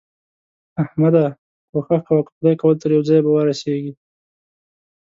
[0.83, 1.25] احمده!
[1.71, 3.93] کوښښ کوه؛ که خدای کول تر يوه ځايه به ورسېږې.